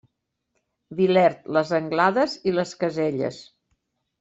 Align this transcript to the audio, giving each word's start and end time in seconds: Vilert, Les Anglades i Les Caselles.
Vilert, 0.99 1.43
Les 1.59 1.75
Anglades 1.81 2.35
i 2.53 2.57
Les 2.57 2.75
Caselles. 2.83 3.41